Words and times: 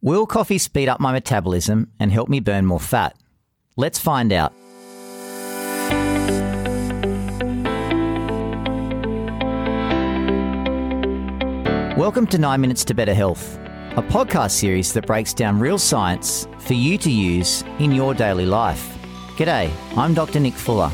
Will 0.00 0.26
coffee 0.26 0.58
speed 0.58 0.88
up 0.88 1.00
my 1.00 1.10
metabolism 1.10 1.90
and 1.98 2.12
help 2.12 2.28
me 2.28 2.38
burn 2.38 2.64
more 2.66 2.78
fat? 2.78 3.16
Let's 3.74 3.98
find 3.98 4.32
out. 4.32 4.52
Welcome 11.98 12.28
to 12.28 12.38
9 12.38 12.60
Minutes 12.60 12.84
to 12.84 12.94
Better 12.94 13.12
Health, 13.12 13.58
a 13.96 14.02
podcast 14.02 14.52
series 14.52 14.92
that 14.92 15.04
breaks 15.04 15.34
down 15.34 15.58
real 15.58 15.78
science 15.78 16.46
for 16.60 16.74
you 16.74 16.96
to 16.98 17.10
use 17.10 17.64
in 17.80 17.90
your 17.90 18.14
daily 18.14 18.46
life. 18.46 18.96
G'day, 19.36 19.68
I'm 19.96 20.14
Dr. 20.14 20.38
Nick 20.38 20.54
Fuller. 20.54 20.92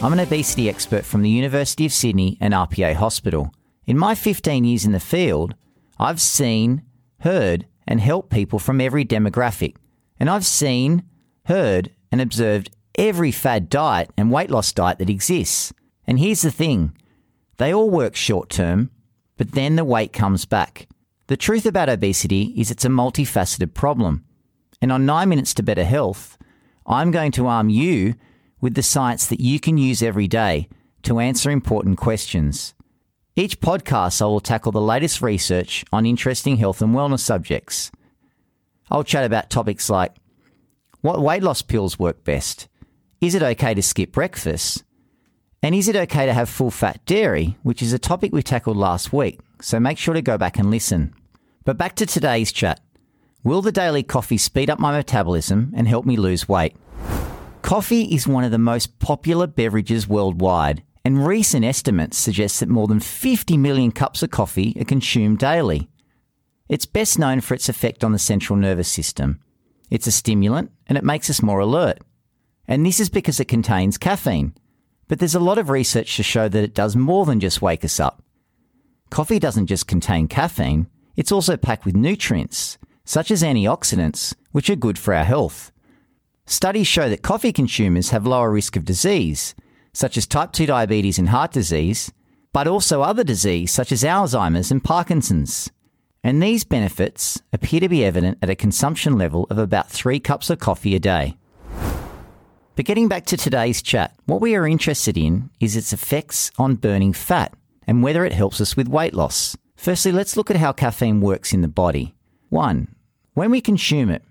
I'm 0.00 0.14
an 0.14 0.20
obesity 0.20 0.70
expert 0.70 1.04
from 1.04 1.20
the 1.20 1.28
University 1.28 1.84
of 1.84 1.92
Sydney 1.92 2.38
and 2.40 2.54
RPA 2.54 2.94
Hospital. 2.94 3.52
In 3.86 3.98
my 3.98 4.14
15 4.14 4.64
years 4.64 4.86
in 4.86 4.92
the 4.92 4.98
field, 4.98 5.54
I've 5.98 6.22
seen, 6.22 6.84
heard, 7.20 7.66
and 7.86 8.00
help 8.00 8.30
people 8.30 8.58
from 8.58 8.80
every 8.80 9.04
demographic. 9.04 9.76
And 10.18 10.28
I've 10.28 10.46
seen, 10.46 11.04
heard, 11.46 11.90
and 12.10 12.20
observed 12.20 12.70
every 12.96 13.30
fad 13.30 13.68
diet 13.68 14.10
and 14.16 14.30
weight 14.30 14.50
loss 14.50 14.72
diet 14.72 14.98
that 14.98 15.10
exists. 15.10 15.72
And 16.06 16.18
here's 16.18 16.42
the 16.42 16.50
thing 16.50 16.96
they 17.58 17.72
all 17.72 17.90
work 17.90 18.16
short 18.16 18.50
term, 18.50 18.90
but 19.36 19.52
then 19.52 19.76
the 19.76 19.84
weight 19.84 20.12
comes 20.12 20.44
back. 20.44 20.88
The 21.28 21.36
truth 21.36 21.66
about 21.66 21.88
obesity 21.88 22.54
is 22.56 22.70
it's 22.70 22.84
a 22.84 22.88
multifaceted 22.88 23.74
problem. 23.74 24.24
And 24.80 24.92
on 24.92 25.06
9 25.06 25.28
Minutes 25.28 25.54
to 25.54 25.62
Better 25.62 25.84
Health, 25.84 26.38
I'm 26.86 27.10
going 27.10 27.32
to 27.32 27.46
arm 27.46 27.68
you 27.68 28.14
with 28.60 28.74
the 28.74 28.82
science 28.82 29.26
that 29.26 29.40
you 29.40 29.58
can 29.58 29.78
use 29.78 30.02
every 30.02 30.28
day 30.28 30.68
to 31.02 31.18
answer 31.18 31.50
important 31.50 31.98
questions. 31.98 32.74
Each 33.38 33.60
podcast, 33.60 34.22
I 34.22 34.24
will 34.24 34.40
tackle 34.40 34.72
the 34.72 34.80
latest 34.80 35.20
research 35.20 35.84
on 35.92 36.06
interesting 36.06 36.56
health 36.56 36.80
and 36.80 36.94
wellness 36.94 37.20
subjects. 37.20 37.92
I'll 38.90 39.04
chat 39.04 39.26
about 39.26 39.50
topics 39.50 39.90
like 39.90 40.16
what 41.02 41.20
weight 41.20 41.42
loss 41.42 41.60
pills 41.60 41.98
work 41.98 42.24
best? 42.24 42.66
Is 43.20 43.34
it 43.34 43.42
okay 43.42 43.74
to 43.74 43.82
skip 43.82 44.10
breakfast? 44.10 44.84
And 45.62 45.74
is 45.74 45.86
it 45.86 45.96
okay 45.96 46.24
to 46.24 46.32
have 46.32 46.48
full 46.48 46.70
fat 46.70 47.04
dairy, 47.04 47.58
which 47.62 47.82
is 47.82 47.92
a 47.92 47.98
topic 47.98 48.32
we 48.32 48.42
tackled 48.42 48.78
last 48.78 49.12
week, 49.12 49.38
so 49.60 49.78
make 49.78 49.98
sure 49.98 50.14
to 50.14 50.22
go 50.22 50.38
back 50.38 50.58
and 50.58 50.70
listen. 50.70 51.12
But 51.66 51.76
back 51.76 51.94
to 51.96 52.06
today's 52.06 52.52
chat. 52.52 52.80
Will 53.44 53.60
the 53.60 53.70
daily 53.70 54.02
coffee 54.02 54.38
speed 54.38 54.70
up 54.70 54.78
my 54.78 54.92
metabolism 54.92 55.74
and 55.76 55.86
help 55.86 56.06
me 56.06 56.16
lose 56.16 56.48
weight? 56.48 56.74
Coffee 57.60 58.04
is 58.04 58.26
one 58.26 58.44
of 58.44 58.50
the 58.50 58.58
most 58.58 58.98
popular 58.98 59.46
beverages 59.46 60.08
worldwide, 60.08 60.82
and 61.06 61.24
recent 61.24 61.64
estimates 61.64 62.18
suggest 62.18 62.58
that 62.58 62.68
more 62.68 62.88
than 62.88 62.98
50 62.98 63.56
million 63.58 63.92
cups 63.92 64.24
of 64.24 64.32
coffee 64.32 64.76
are 64.80 64.84
consumed 64.84 65.38
daily. 65.38 65.88
It's 66.68 66.84
best 66.84 67.16
known 67.16 67.40
for 67.42 67.54
its 67.54 67.68
effect 67.68 68.02
on 68.02 68.10
the 68.10 68.18
central 68.18 68.58
nervous 68.58 68.88
system. 68.88 69.38
It's 69.88 70.08
a 70.08 70.10
stimulant 70.10 70.72
and 70.88 70.98
it 70.98 71.04
makes 71.04 71.30
us 71.30 71.44
more 71.44 71.60
alert. 71.60 71.98
And 72.66 72.84
this 72.84 72.98
is 72.98 73.08
because 73.08 73.38
it 73.38 73.44
contains 73.44 73.98
caffeine. 73.98 74.54
But 75.06 75.20
there's 75.20 75.36
a 75.36 75.38
lot 75.38 75.58
of 75.58 75.70
research 75.70 76.16
to 76.16 76.24
show 76.24 76.48
that 76.48 76.64
it 76.64 76.74
does 76.74 76.96
more 76.96 77.24
than 77.24 77.38
just 77.38 77.62
wake 77.62 77.84
us 77.84 78.00
up. 78.00 78.20
Coffee 79.08 79.38
doesn't 79.38 79.68
just 79.68 79.86
contain 79.86 80.26
caffeine, 80.26 80.88
it's 81.14 81.30
also 81.30 81.56
packed 81.56 81.84
with 81.84 81.94
nutrients, 81.94 82.78
such 83.04 83.30
as 83.30 83.44
antioxidants, 83.44 84.34
which 84.50 84.68
are 84.68 84.74
good 84.74 84.98
for 84.98 85.14
our 85.14 85.22
health. 85.22 85.70
Studies 86.46 86.88
show 86.88 87.08
that 87.08 87.22
coffee 87.22 87.52
consumers 87.52 88.10
have 88.10 88.26
lower 88.26 88.50
risk 88.50 88.74
of 88.74 88.84
disease, 88.84 89.54
such 89.96 90.18
as 90.18 90.26
type 90.26 90.52
2 90.52 90.66
diabetes 90.66 91.18
and 91.18 91.30
heart 91.30 91.50
disease, 91.52 92.12
but 92.52 92.68
also 92.68 93.00
other 93.00 93.24
disease 93.24 93.72
such 93.72 93.90
as 93.90 94.02
Alzheimer's 94.02 94.70
and 94.70 94.84
Parkinson's. 94.84 95.70
And 96.22 96.42
these 96.42 96.64
benefits 96.64 97.40
appear 97.50 97.80
to 97.80 97.88
be 97.88 98.04
evident 98.04 98.36
at 98.42 98.50
a 98.50 98.54
consumption 98.54 99.16
level 99.16 99.46
of 99.48 99.56
about 99.56 99.88
three 99.88 100.20
cups 100.20 100.50
of 100.50 100.58
coffee 100.58 100.94
a 100.94 100.98
day. 100.98 101.38
But 102.74 102.84
getting 102.84 103.08
back 103.08 103.24
to 103.26 103.38
today's 103.38 103.80
chat, 103.80 104.14
what 104.26 104.42
we 104.42 104.54
are 104.54 104.66
interested 104.66 105.16
in 105.16 105.48
is 105.60 105.76
its 105.76 105.94
effects 105.94 106.50
on 106.58 106.74
burning 106.74 107.14
fat 107.14 107.54
and 107.86 108.02
whether 108.02 108.26
it 108.26 108.34
helps 108.34 108.60
us 108.60 108.76
with 108.76 108.88
weight 108.88 109.14
loss. 109.14 109.56
Firstly, 109.76 110.12
let's 110.12 110.36
look 110.36 110.50
at 110.50 110.58
how 110.58 110.72
caffeine 110.72 111.22
works 111.22 111.54
in 111.54 111.62
the 111.62 111.68
body. 111.68 112.14
1. 112.50 112.94
When 113.32 113.50
we 113.50 113.62
consume 113.62 114.10
it, 114.10 114.22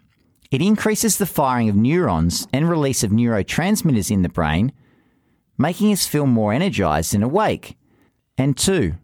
it 0.51 0.61
increases 0.61 1.17
the 1.17 1.25
firing 1.25 1.69
of 1.69 1.75
neurons 1.75 2.47
and 2.53 2.69
release 2.69 3.03
of 3.03 3.09
neurotransmitters 3.09 4.11
in 4.11 4.21
the 4.21 4.29
brain 4.29 4.71
making 5.57 5.91
us 5.91 6.07
feel 6.07 6.25
more 6.25 6.53
energized 6.53 7.13
and 7.13 7.23
awake. 7.23 7.77
And 8.37 8.57
two, 8.57 8.95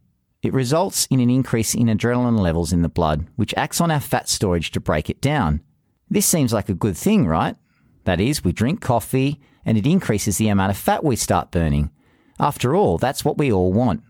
it 0.41 0.53
results 0.53 1.07
in 1.09 1.19
an 1.19 1.29
increase 1.29 1.75
in 1.75 1.87
adrenaline 1.87 2.39
levels 2.39 2.73
in 2.73 2.81
the 2.81 2.89
blood, 2.89 3.27
which 3.35 3.53
acts 3.55 3.79
on 3.79 3.91
our 3.91 3.99
fat 3.99 4.27
storage 4.27 4.71
to 4.71 4.79
break 4.79 5.09
it 5.09 5.21
down. 5.21 5.61
This 6.09 6.25
seems 6.25 6.51
like 6.51 6.67
a 6.67 6.73
good 6.73 6.97
thing, 6.97 7.27
right? 7.27 7.55
That 8.03 8.19
is, 8.19 8.43
we 8.43 8.51
drink 8.51 8.81
coffee 8.81 9.39
and 9.65 9.77
it 9.77 9.85
increases 9.85 10.37
the 10.37 10.49
amount 10.49 10.71
of 10.71 10.77
fat 10.77 11.03
we 11.03 11.15
start 11.15 11.51
burning. 11.51 11.91
After 12.39 12.75
all, 12.75 12.97
that's 12.97 13.23
what 13.23 13.37
we 13.37 13.51
all 13.51 13.71
want. 13.71 14.03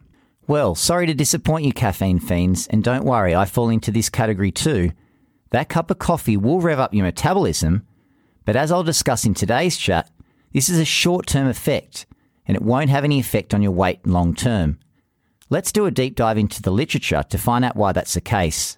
Well, 0.48 0.74
sorry 0.76 1.06
to 1.08 1.14
disappoint 1.14 1.66
you, 1.66 1.74
caffeine 1.74 2.20
fiends, 2.20 2.68
and 2.68 2.84
don't 2.84 3.06
worry, 3.06 3.36
I 3.36 3.46
fall 3.46 3.70
into 3.70 3.92
this 3.92 4.10
category 4.10 4.52
too. 4.52 4.92
That 5.52 5.70
cup 5.70 5.92
of 5.92 6.00
coffee 6.00 6.38
will 6.38 6.62
rev 6.62 6.80
up 6.80 6.94
your 6.94 7.06
metabolism, 7.06 7.86
but 8.46 8.56
as 8.56 8.72
I'll 8.72 8.84
discuss 8.84 9.26
in 9.26 9.34
today's 9.34 9.78
chat, 9.78 10.10
this 10.54 10.70
is 10.70 10.80
a 10.80 10.86
short 10.86 11.28
term 11.28 11.48
effect 11.48 12.06
and 12.52 12.58
it 12.58 12.64
won't 12.64 12.90
have 12.90 13.06
any 13.06 13.18
effect 13.18 13.54
on 13.54 13.62
your 13.62 13.72
weight 13.72 14.06
long 14.06 14.36
term. 14.36 14.78
Let's 15.50 15.72
do 15.72 15.86
a 15.86 15.92
deep 15.92 16.18
dive 16.18 16.38
into 16.38 16.62
the 16.62 16.70
literature 16.70 17.24
to 17.30 17.38
find 17.38 17.64
out 17.64 17.78
why 17.78 17.94
that's 17.94 18.16
the 18.16 18.20
case. 18.20 18.78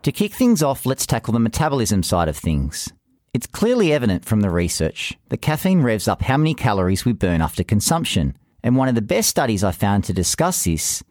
To 0.00 0.10
kick 0.10 0.32
things 0.32 0.62
off, 0.62 0.86
let's 0.86 1.04
tackle 1.04 1.34
the 1.34 1.40
metabolism 1.40 2.02
side 2.02 2.26
of 2.26 2.38
things. 2.38 2.90
It's 3.34 3.46
clearly 3.46 3.92
evident 3.92 4.24
from 4.24 4.40
the 4.40 4.48
research 4.48 5.12
that 5.28 5.42
caffeine 5.42 5.82
revs 5.82 6.08
up 6.08 6.22
how 6.22 6.38
many 6.38 6.54
calories 6.54 7.04
we 7.04 7.12
burn 7.12 7.42
after 7.42 7.62
consumption, 7.62 8.34
and 8.62 8.76
one 8.76 8.88
of 8.88 8.94
the 8.94 9.02
best 9.02 9.28
studies 9.28 9.62
I 9.62 9.70
found 9.70 10.04
to 10.04 10.14
discuss 10.14 10.64
this 10.64 11.04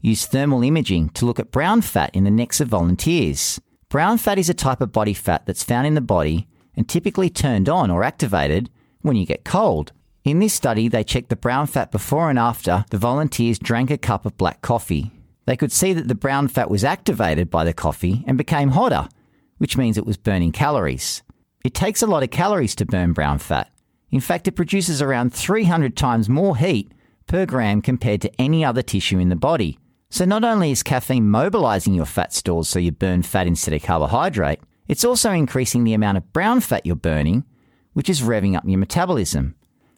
used 0.00 0.30
thermal 0.30 0.62
imaging 0.62 1.08
to 1.08 1.26
look 1.26 1.40
at 1.40 1.50
brown 1.50 1.80
fat 1.80 2.14
in 2.14 2.22
the 2.22 2.30
necks 2.30 2.60
of 2.60 2.68
volunteers. 2.68 3.60
Brown 3.88 4.16
fat 4.16 4.38
is 4.38 4.48
a 4.48 4.54
type 4.54 4.80
of 4.80 4.92
body 4.92 5.14
fat 5.14 5.44
that's 5.44 5.64
found 5.64 5.88
in 5.88 5.94
the 5.94 6.00
body 6.00 6.46
and 6.76 6.88
typically 6.88 7.30
turned 7.30 7.68
on 7.68 7.90
or 7.90 8.04
activated 8.04 8.70
when 9.02 9.16
you 9.16 9.26
get 9.26 9.44
cold. 9.44 9.90
In 10.22 10.38
this 10.38 10.52
study, 10.52 10.88
they 10.88 11.02
checked 11.02 11.30
the 11.30 11.36
brown 11.36 11.66
fat 11.66 11.90
before 11.90 12.28
and 12.28 12.38
after 12.38 12.84
the 12.90 12.98
volunteers 12.98 13.58
drank 13.58 13.90
a 13.90 13.96
cup 13.96 14.26
of 14.26 14.36
black 14.36 14.60
coffee. 14.60 15.10
They 15.46 15.56
could 15.56 15.72
see 15.72 15.94
that 15.94 16.08
the 16.08 16.14
brown 16.14 16.48
fat 16.48 16.70
was 16.70 16.84
activated 16.84 17.50
by 17.50 17.64
the 17.64 17.72
coffee 17.72 18.22
and 18.26 18.36
became 18.36 18.70
hotter, 18.70 19.08
which 19.56 19.78
means 19.78 19.96
it 19.96 20.04
was 20.04 20.18
burning 20.18 20.52
calories. 20.52 21.22
It 21.64 21.72
takes 21.72 22.02
a 22.02 22.06
lot 22.06 22.22
of 22.22 22.30
calories 22.30 22.74
to 22.76 22.84
burn 22.86 23.14
brown 23.14 23.38
fat. 23.38 23.70
In 24.10 24.20
fact, 24.20 24.46
it 24.46 24.52
produces 24.52 25.00
around 25.00 25.32
300 25.32 25.96
times 25.96 26.28
more 26.28 26.56
heat 26.56 26.92
per 27.26 27.46
gram 27.46 27.80
compared 27.80 28.20
to 28.20 28.40
any 28.40 28.64
other 28.64 28.82
tissue 28.82 29.18
in 29.18 29.30
the 29.30 29.36
body. 29.36 29.78
So 30.10 30.24
not 30.24 30.44
only 30.44 30.70
is 30.70 30.82
caffeine 30.82 31.28
mobilizing 31.28 31.94
your 31.94 32.06
fat 32.06 32.34
stores 32.34 32.68
so 32.68 32.78
you 32.78 32.92
burn 32.92 33.22
fat 33.22 33.46
instead 33.46 33.72
of 33.72 33.82
carbohydrate, 33.82 34.60
it's 34.88 35.04
also 35.04 35.30
increasing 35.30 35.84
the 35.84 35.94
amount 35.94 36.18
of 36.18 36.32
brown 36.32 36.60
fat 36.60 36.84
you're 36.84 36.96
burning, 36.96 37.44
which 37.92 38.10
is 38.10 38.20
revving 38.20 38.56
up 38.56 38.64
your 38.66 38.78
metabolism. 38.78 39.54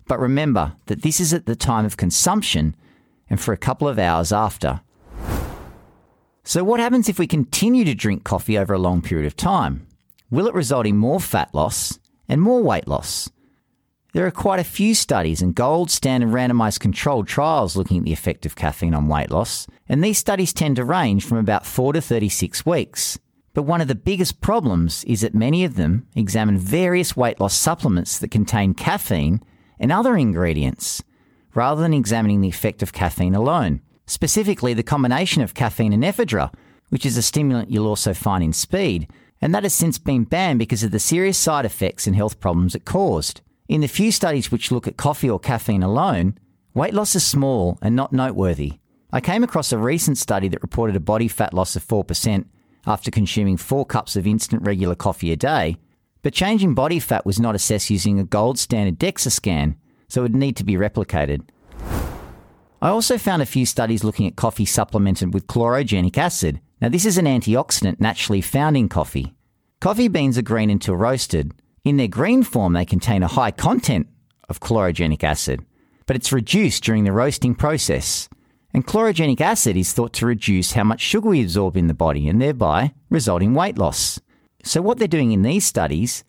But 0.06 0.20
remember 0.20 0.72
that 0.86 1.02
this 1.02 1.20
is 1.20 1.32
at 1.32 1.46
the 1.46 1.56
time 1.56 1.84
of 1.84 1.96
consumption 1.96 2.74
and 3.30 3.40
for 3.40 3.52
a 3.52 3.58
couple 3.58 3.88
of 3.88 3.98
hours 3.98 4.32
after. 4.32 4.80
So, 6.44 6.64
what 6.64 6.80
happens 6.80 7.08
if 7.08 7.18
we 7.18 7.26
continue 7.26 7.84
to 7.84 7.94
drink 7.94 8.24
coffee 8.24 8.58
over 8.58 8.74
a 8.74 8.78
long 8.78 9.00
period 9.00 9.26
of 9.26 9.36
time? 9.36 9.86
Will 10.30 10.46
it 10.46 10.54
result 10.54 10.86
in 10.86 10.96
more 10.96 11.20
fat 11.20 11.54
loss 11.54 11.98
and 12.28 12.42
more 12.42 12.62
weight 12.62 12.88
loss? 12.88 13.30
There 14.12 14.26
are 14.26 14.30
quite 14.30 14.60
a 14.60 14.64
few 14.64 14.94
studies 14.94 15.40
and 15.40 15.54
gold 15.54 15.90
standard 15.90 16.30
randomized 16.30 16.80
controlled 16.80 17.28
trials 17.28 17.76
looking 17.76 17.98
at 17.98 18.04
the 18.04 18.12
effect 18.12 18.44
of 18.44 18.56
caffeine 18.56 18.92
on 18.92 19.08
weight 19.08 19.30
loss, 19.30 19.66
and 19.88 20.04
these 20.04 20.18
studies 20.18 20.52
tend 20.52 20.76
to 20.76 20.84
range 20.84 21.24
from 21.24 21.38
about 21.38 21.64
4 21.64 21.94
to 21.94 22.00
36 22.02 22.66
weeks. 22.66 23.18
But 23.54 23.62
one 23.62 23.80
of 23.80 23.88
the 23.88 23.94
biggest 23.94 24.40
problems 24.40 25.04
is 25.04 25.22
that 25.22 25.34
many 25.34 25.64
of 25.64 25.76
them 25.76 26.06
examine 26.14 26.58
various 26.58 27.16
weight 27.16 27.40
loss 27.40 27.54
supplements 27.54 28.18
that 28.18 28.30
contain 28.30 28.74
caffeine 28.74 29.42
and 29.82 29.92
other 29.92 30.16
ingredients, 30.16 31.02
rather 31.54 31.82
than 31.82 31.92
examining 31.92 32.40
the 32.40 32.48
effect 32.48 32.82
of 32.82 32.94
caffeine 32.94 33.34
alone. 33.34 33.82
Specifically, 34.06 34.72
the 34.72 34.82
combination 34.82 35.42
of 35.42 35.52
caffeine 35.52 35.92
and 35.92 36.02
ephedra, 36.02 36.50
which 36.88 37.04
is 37.04 37.18
a 37.18 37.22
stimulant 37.22 37.70
you'll 37.70 37.86
also 37.86 38.14
find 38.14 38.42
in 38.42 38.52
speed, 38.52 39.08
and 39.40 39.54
that 39.54 39.64
has 39.64 39.74
since 39.74 39.98
been 39.98 40.24
banned 40.24 40.58
because 40.58 40.82
of 40.82 40.92
the 40.92 40.98
serious 40.98 41.36
side 41.36 41.64
effects 41.64 42.06
and 42.06 42.14
health 42.14 42.38
problems 42.38 42.74
it 42.74 42.84
caused. 42.84 43.40
In 43.68 43.80
the 43.80 43.88
few 43.88 44.12
studies 44.12 44.52
which 44.52 44.70
look 44.70 44.86
at 44.86 44.96
coffee 44.96 45.28
or 45.28 45.40
caffeine 45.40 45.82
alone, 45.82 46.38
weight 46.74 46.94
loss 46.94 47.16
is 47.16 47.26
small 47.26 47.78
and 47.82 47.96
not 47.96 48.12
noteworthy. 48.12 48.74
I 49.12 49.20
came 49.20 49.42
across 49.42 49.72
a 49.72 49.78
recent 49.78 50.16
study 50.16 50.48
that 50.48 50.62
reported 50.62 50.94
a 50.96 51.00
body 51.00 51.28
fat 51.28 51.52
loss 51.52 51.74
of 51.76 51.86
4% 51.86 52.44
after 52.86 53.10
consuming 53.10 53.56
4 53.56 53.84
cups 53.86 54.16
of 54.16 54.26
instant 54.26 54.62
regular 54.62 54.94
coffee 54.94 55.32
a 55.32 55.36
day, 55.36 55.76
but 56.22 56.32
changing 56.32 56.74
body 56.74 56.98
fat 56.98 57.26
was 57.26 57.40
not 57.40 57.54
assessed 57.54 57.90
using 57.90 58.18
a 58.18 58.24
gold 58.24 58.58
standard 58.58 58.98
DEXA 58.98 59.30
scan, 59.30 59.76
so 60.08 60.20
it 60.20 60.24
would 60.24 60.36
need 60.36 60.56
to 60.56 60.64
be 60.64 60.74
replicated. 60.74 61.42
I 62.80 62.88
also 62.88 63.18
found 63.18 63.42
a 63.42 63.46
few 63.46 63.66
studies 63.66 64.02
looking 64.02 64.26
at 64.26 64.36
coffee 64.36 64.64
supplemented 64.64 65.34
with 65.34 65.46
chlorogenic 65.46 66.18
acid. 66.18 66.60
Now, 66.80 66.88
this 66.88 67.06
is 67.06 67.16
an 67.16 67.26
antioxidant 67.26 68.00
naturally 68.00 68.40
found 68.40 68.76
in 68.76 68.88
coffee. 68.88 69.34
Coffee 69.80 70.08
beans 70.08 70.36
are 70.36 70.42
green 70.42 70.70
until 70.70 70.96
roasted. 70.96 71.54
In 71.84 71.96
their 71.96 72.08
green 72.08 72.42
form, 72.42 72.72
they 72.72 72.84
contain 72.84 73.22
a 73.22 73.28
high 73.28 73.50
content 73.50 74.08
of 74.48 74.60
chlorogenic 74.60 75.24
acid, 75.24 75.64
but 76.06 76.16
it's 76.16 76.32
reduced 76.32 76.84
during 76.84 77.04
the 77.04 77.12
roasting 77.12 77.54
process. 77.54 78.28
And 78.74 78.86
chlorogenic 78.86 79.40
acid 79.40 79.76
is 79.76 79.92
thought 79.92 80.12
to 80.14 80.26
reduce 80.26 80.72
how 80.72 80.84
much 80.84 81.00
sugar 81.00 81.28
we 81.28 81.42
absorb 81.42 81.76
in 81.76 81.88
the 81.88 81.94
body 81.94 82.28
and 82.28 82.40
thereby 82.40 82.94
result 83.10 83.42
in 83.42 83.54
weight 83.54 83.78
loss. 83.78 84.20
So, 84.62 84.80
what 84.80 84.98
they're 84.98 85.08
doing 85.08 85.32
in 85.32 85.42
these 85.42 85.66
studies 85.66 86.24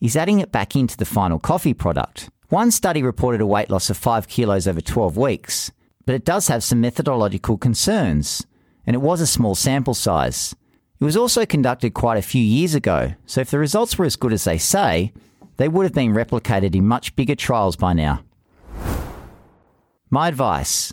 is 0.00 0.16
adding 0.16 0.40
it 0.40 0.52
back 0.52 0.74
into 0.76 0.96
the 0.96 1.04
final 1.04 1.38
coffee 1.38 1.74
product. 1.74 2.30
One 2.48 2.70
study 2.70 3.02
reported 3.02 3.40
a 3.40 3.46
weight 3.46 3.70
loss 3.70 3.88
of 3.90 3.96
5 3.96 4.28
kilos 4.28 4.66
over 4.66 4.80
12 4.80 5.16
weeks, 5.16 5.70
but 6.04 6.14
it 6.14 6.24
does 6.24 6.48
have 6.48 6.64
some 6.64 6.80
methodological 6.80 7.56
concerns, 7.56 8.46
and 8.86 8.94
it 8.94 9.00
was 9.00 9.20
a 9.20 9.26
small 9.26 9.54
sample 9.54 9.94
size. 9.94 10.54
It 11.00 11.04
was 11.04 11.16
also 11.16 11.46
conducted 11.46 11.94
quite 11.94 12.18
a 12.18 12.22
few 12.22 12.42
years 12.42 12.74
ago, 12.74 13.14
so 13.26 13.40
if 13.40 13.50
the 13.50 13.58
results 13.58 13.98
were 13.98 14.04
as 14.04 14.16
good 14.16 14.32
as 14.32 14.44
they 14.44 14.58
say, 14.58 15.12
they 15.56 15.68
would 15.68 15.84
have 15.84 15.94
been 15.94 16.12
replicated 16.12 16.74
in 16.74 16.86
much 16.86 17.16
bigger 17.16 17.34
trials 17.34 17.76
by 17.76 17.92
now. 17.92 18.22
My 20.10 20.28
advice 20.28 20.92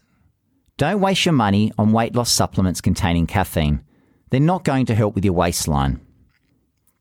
don't 0.78 1.02
waste 1.02 1.26
your 1.26 1.34
money 1.34 1.74
on 1.78 1.92
weight 1.92 2.16
loss 2.16 2.32
supplements 2.32 2.80
containing 2.80 3.28
caffeine. 3.28 3.84
They're 4.30 4.40
not 4.40 4.64
going 4.64 4.86
to 4.86 4.96
help 4.96 5.14
with 5.14 5.26
your 5.26 5.34
waistline. 5.34 6.00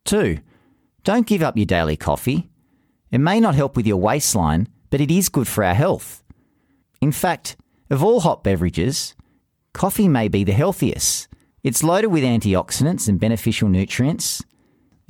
2. 0.08 0.38
Don't 1.04 1.26
give 1.26 1.42
up 1.42 1.58
your 1.58 1.66
daily 1.66 1.94
coffee. 1.94 2.48
It 3.10 3.18
may 3.18 3.40
not 3.40 3.54
help 3.54 3.76
with 3.76 3.86
your 3.86 3.98
waistline, 3.98 4.66
but 4.88 5.02
it 5.02 5.10
is 5.10 5.28
good 5.28 5.46
for 5.46 5.62
our 5.62 5.74
health. 5.74 6.24
In 7.02 7.12
fact, 7.12 7.58
of 7.90 8.02
all 8.02 8.20
hot 8.20 8.42
beverages, 8.42 9.14
coffee 9.74 10.08
may 10.08 10.28
be 10.28 10.44
the 10.44 10.52
healthiest. 10.52 11.28
It's 11.62 11.84
loaded 11.84 12.06
with 12.06 12.24
antioxidants 12.24 13.06
and 13.06 13.20
beneficial 13.20 13.68
nutrients, 13.68 14.42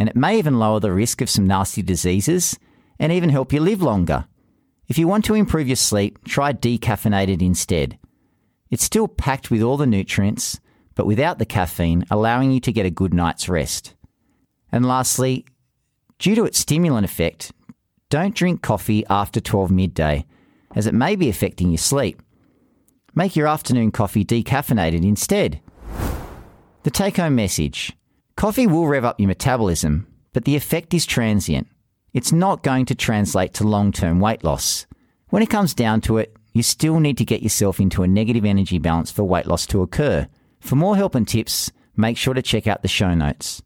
and 0.01 0.09
it 0.09 0.17
may 0.17 0.37
even 0.37 0.59
lower 0.59 0.81
the 0.81 0.93
risk 0.93 1.21
of 1.21 1.31
some 1.31 1.47
nasty 1.47 1.81
diseases 1.81 2.59
and 2.99 3.13
even 3.13 3.31
help 3.31 3.53
you 3.53 3.61
live 3.61 3.81
longer. 3.81 4.27
If 4.89 4.99
you 4.99 5.07
want 5.07 5.25
to 5.27 5.35
improve 5.35 5.69
your 5.69 5.77
sleep, 5.77 6.25
try 6.25 6.53
decaffeinated 6.53 7.41
instead. 7.41 8.01
It's 8.69 8.83
still 8.83 9.07
packed 9.07 9.49
with 9.49 9.63
all 9.63 9.77
the 9.77 9.87
nutrients, 9.87 10.59
but 10.97 11.07
without 11.07 11.39
the 11.39 11.47
caffeine, 11.47 12.05
allowing 12.11 12.51
you 12.51 12.59
to 12.59 12.73
get 12.73 12.85
a 12.85 12.91
good 12.91 13.15
night's 13.15 13.49
rest. 13.49 13.95
And 14.71 14.87
lastly, 14.87 15.47
due 16.19 16.35
to 16.35 16.45
its 16.45 16.59
stimulant 16.59 17.05
effect, 17.05 17.53
don't 18.11 18.35
drink 18.35 18.63
coffee 18.63 19.05
after 19.09 19.41
12 19.41 19.71
midday, 19.71 20.27
as 20.75 20.87
it 20.87 20.95
may 20.95 21.17
be 21.17 21.29
affecting 21.29 21.71
your 21.71 21.79
sleep. 21.79 22.23
Make 23.15 23.37
your 23.37 23.49
afternoon 23.49 23.91
coffee 23.91 24.25
decaffeinated 24.25 25.03
instead. 25.03 25.61
The 26.85 26.91
take 26.91 27.17
home 27.17 27.35
message 27.35 27.93
Coffee 28.37 28.69
will 28.69 28.87
rev 28.87 29.05
up 29.05 29.19
your 29.19 29.27
metabolism, 29.27 30.07
but 30.33 30.45
the 30.45 30.55
effect 30.55 30.95
is 30.95 31.05
transient. 31.05 31.67
It's 32.15 32.31
not 32.31 32.63
going 32.63 32.87
to 32.87 32.95
translate 32.95 33.53
to 33.55 33.67
long 33.67 33.91
term 33.91 34.21
weight 34.21 34.45
loss. 34.45 34.87
When 35.31 35.43
it 35.43 35.51
comes 35.51 35.75
down 35.75 36.01
to 36.03 36.19
it, 36.19 36.37
you 36.53 36.63
still 36.63 37.01
need 37.01 37.19
to 37.19 37.25
get 37.25 37.43
yourself 37.43 37.81
into 37.81 38.03
a 38.03 38.09
negative 38.09 38.45
energy 38.45 38.79
balance 38.79 39.11
for 39.11 39.25
weight 39.25 39.47
loss 39.47 39.67
to 39.67 39.83
occur. 39.83 40.29
For 40.61 40.77
more 40.77 40.97
help 40.97 41.15
and 41.15 41.27
tips, 41.27 41.73
make 41.97 42.17
sure 42.17 42.33
to 42.33 42.41
check 42.41 42.67
out 42.67 42.83
the 42.83 42.89
show 42.89 43.15
notes. 43.15 43.61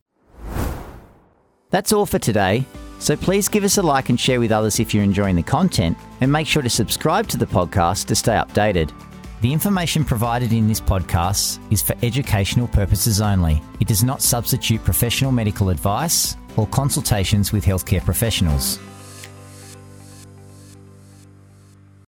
That's 1.72 1.90
all 1.90 2.04
for 2.04 2.18
today, 2.18 2.66
so 2.98 3.16
please 3.16 3.48
give 3.48 3.64
us 3.64 3.78
a 3.78 3.82
like 3.82 4.10
and 4.10 4.20
share 4.20 4.40
with 4.40 4.52
others 4.52 4.78
if 4.78 4.92
you're 4.92 5.02
enjoying 5.02 5.36
the 5.36 5.42
content, 5.42 5.96
and 6.20 6.30
make 6.30 6.46
sure 6.46 6.60
to 6.60 6.68
subscribe 6.68 7.26
to 7.28 7.38
the 7.38 7.46
podcast 7.46 8.06
to 8.08 8.14
stay 8.14 8.34
updated. 8.34 8.92
The 9.40 9.54
information 9.54 10.04
provided 10.04 10.52
in 10.52 10.68
this 10.68 10.82
podcast 10.82 11.58
is 11.72 11.80
for 11.80 11.96
educational 12.02 12.68
purposes 12.68 13.22
only. 13.22 13.62
It 13.80 13.88
does 13.88 14.04
not 14.04 14.20
substitute 14.20 14.84
professional 14.84 15.32
medical 15.32 15.70
advice 15.70 16.36
or 16.58 16.66
consultations 16.66 17.52
with 17.52 17.64
healthcare 17.64 18.04
professionals. 18.04 18.78